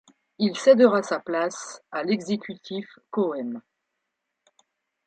[0.39, 3.61] Il cèdera sa place à l'exécutif Coëme.